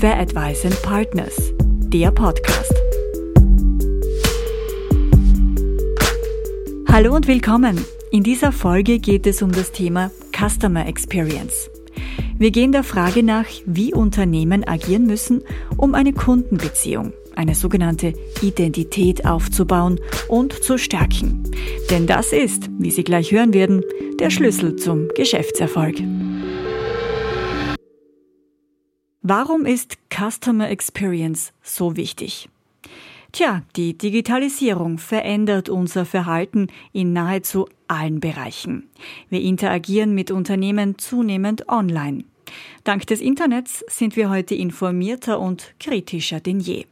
[0.00, 2.72] Fair Advice Partners, der Podcast.
[6.88, 7.84] Hallo und willkommen.
[8.10, 11.68] In dieser Folge geht es um das Thema Customer Experience.
[12.38, 15.42] Wir gehen der Frage nach, wie Unternehmen agieren müssen,
[15.76, 21.42] um eine Kundenbeziehung, eine sogenannte Identität aufzubauen und zu stärken.
[21.90, 23.84] Denn das ist, wie Sie gleich hören werden,
[24.18, 25.96] der Schlüssel zum Geschäftserfolg.
[29.32, 32.48] Warum ist Customer Experience so wichtig?
[33.30, 38.90] Tja, die Digitalisierung verändert unser Verhalten in nahezu allen Bereichen.
[39.28, 42.24] Wir interagieren mit Unternehmen zunehmend online.
[42.82, 46.86] Dank des Internets sind wir heute informierter und kritischer denn je.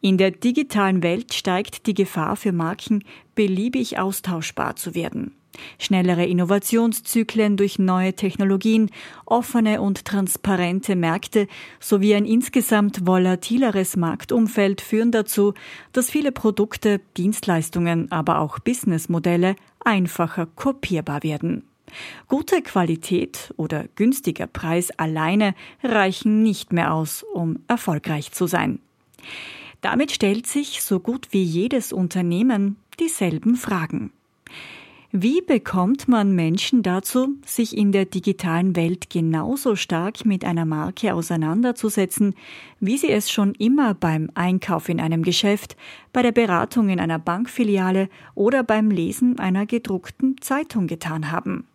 [0.00, 5.34] In der digitalen Welt steigt die Gefahr für Marken, beliebig austauschbar zu werden.
[5.78, 8.90] Schnellere Innovationszyklen durch neue Technologien,
[9.26, 11.48] offene und transparente Märkte
[11.80, 15.54] sowie ein insgesamt volatileres Marktumfeld führen dazu,
[15.92, 21.64] dass viele Produkte, Dienstleistungen, aber auch Businessmodelle einfacher kopierbar werden.
[22.28, 28.78] Gute Qualität oder günstiger Preis alleine reichen nicht mehr aus, um erfolgreich zu sein.
[29.80, 34.12] Damit stellt sich so gut wie jedes Unternehmen dieselben Fragen.
[35.12, 41.14] Wie bekommt man Menschen dazu, sich in der digitalen Welt genauso stark mit einer Marke
[41.14, 42.36] auseinanderzusetzen,
[42.78, 45.76] wie sie es schon immer beim Einkauf in einem Geschäft,
[46.12, 51.66] bei der Beratung in einer Bankfiliale oder beim Lesen einer gedruckten Zeitung getan haben?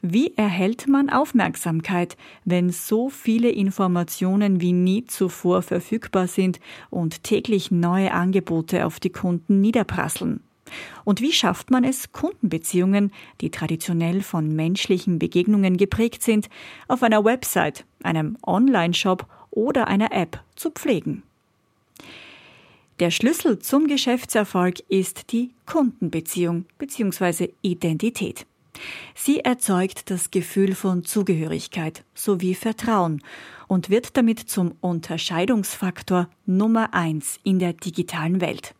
[0.00, 7.70] Wie erhält man Aufmerksamkeit, wenn so viele Informationen wie nie zuvor verfügbar sind und täglich
[7.70, 10.40] neue Angebote auf die Kunden niederprasseln?
[11.04, 16.48] Und wie schafft man es, Kundenbeziehungen, die traditionell von menschlichen Begegnungen geprägt sind,
[16.88, 21.22] auf einer Website, einem Online-Shop oder einer App zu pflegen?
[23.00, 27.48] Der Schlüssel zum Geschäftserfolg ist die Kundenbeziehung bzw.
[27.62, 28.46] Identität.
[29.14, 33.22] Sie erzeugt das Gefühl von Zugehörigkeit sowie Vertrauen
[33.68, 38.74] und wird damit zum Unterscheidungsfaktor Nummer eins in der digitalen Welt.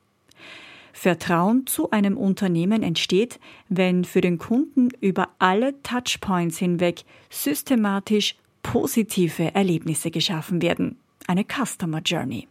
[0.93, 9.55] Vertrauen zu einem Unternehmen entsteht, wenn für den Kunden über alle Touchpoints hinweg systematisch positive
[9.55, 10.97] Erlebnisse geschaffen werden.
[11.27, 12.49] Eine Customer Journey.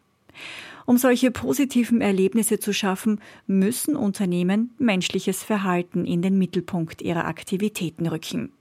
[0.85, 8.07] Um solche positiven Erlebnisse zu schaffen, müssen Unternehmen menschliches Verhalten in den Mittelpunkt ihrer Aktivitäten
[8.07, 8.51] rücken.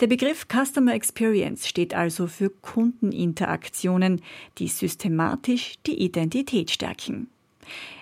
[0.00, 4.22] Der Begriff Customer Experience steht also für Kundeninteraktionen,
[4.58, 7.28] die systematisch die Identität stärken.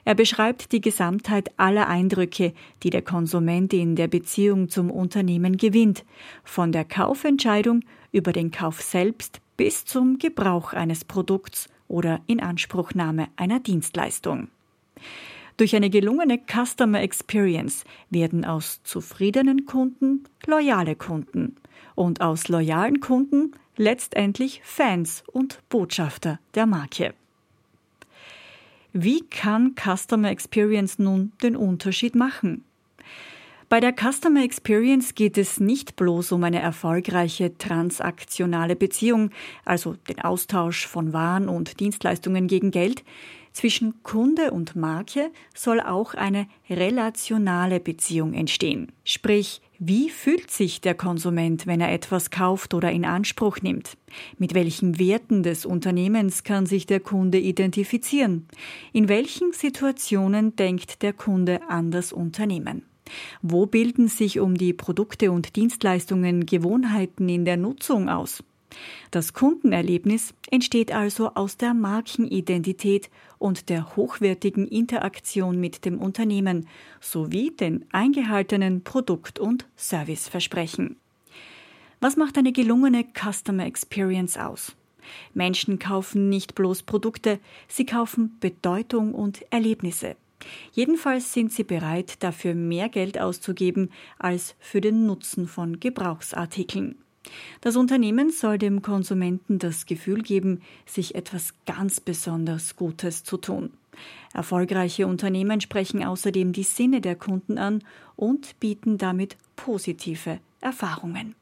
[0.04, 6.04] Er beschreibt die Gesamtheit aller Eindrücke, die der Konsument in der Beziehung zum Unternehmen gewinnt,
[6.44, 7.82] von der Kaufentscheidung
[8.12, 14.48] über den Kauf selbst bis zum Gebrauch eines Produkts oder Inanspruchnahme einer Dienstleistung.
[15.56, 21.56] Durch eine gelungene Customer Experience werden aus zufriedenen Kunden loyale Kunden
[21.94, 27.14] und aus loyalen Kunden letztendlich Fans und Botschafter der Marke.
[28.98, 32.64] Wie kann Customer Experience nun den Unterschied machen?
[33.68, 39.32] Bei der Customer Experience geht es nicht bloß um eine erfolgreiche transaktionale Beziehung,
[39.66, 43.04] also den Austausch von Waren und Dienstleistungen gegen Geld.
[43.56, 48.92] Zwischen Kunde und Marke soll auch eine relationale Beziehung entstehen.
[49.02, 53.96] Sprich, wie fühlt sich der Konsument, wenn er etwas kauft oder in Anspruch nimmt?
[54.36, 58.46] Mit welchen Werten des Unternehmens kann sich der Kunde identifizieren?
[58.92, 62.82] In welchen Situationen denkt der Kunde an das Unternehmen?
[63.40, 68.42] Wo bilden sich um die Produkte und Dienstleistungen Gewohnheiten in der Nutzung aus?
[69.10, 76.66] Das Kundenerlebnis entsteht also aus der Markenidentität und der hochwertigen Interaktion mit dem Unternehmen
[77.00, 80.96] sowie den eingehaltenen Produkt- und Serviceversprechen.
[82.00, 84.76] Was macht eine gelungene Customer Experience aus?
[85.34, 87.38] Menschen kaufen nicht bloß Produkte,
[87.68, 90.16] sie kaufen Bedeutung und Erlebnisse.
[90.72, 96.96] Jedenfalls sind sie bereit, dafür mehr Geld auszugeben als für den Nutzen von Gebrauchsartikeln.
[97.60, 103.70] Das Unternehmen soll dem Konsumenten das Gefühl geben, sich etwas ganz besonders Gutes zu tun.
[104.34, 107.82] Erfolgreiche Unternehmen sprechen außerdem die Sinne der Kunden an
[108.16, 111.34] und bieten damit positive Erfahrungen.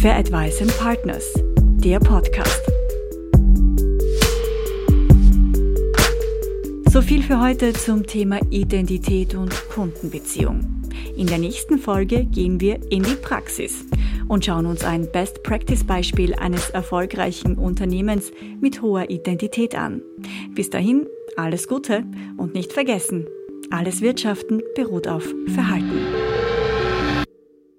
[0.00, 2.77] Fair Advice Partners, der Podcast.
[6.98, 10.82] So viel für heute zum Thema Identität und Kundenbeziehung.
[11.16, 13.86] In der nächsten Folge gehen wir in die Praxis
[14.26, 20.02] und schauen uns ein Best-Practice-Beispiel eines erfolgreichen Unternehmens mit hoher Identität an.
[20.56, 21.06] Bis dahin,
[21.36, 22.02] alles Gute
[22.36, 23.28] und nicht vergessen,
[23.70, 26.00] alles Wirtschaften beruht auf Verhalten.